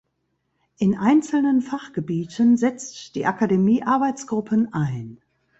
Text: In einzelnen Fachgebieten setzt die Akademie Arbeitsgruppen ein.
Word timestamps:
In 0.79 0.95
einzelnen 0.95 1.61
Fachgebieten 1.61 2.57
setzt 2.57 3.13
die 3.13 3.27
Akademie 3.27 3.83
Arbeitsgruppen 3.83 4.73
ein. 4.73 5.21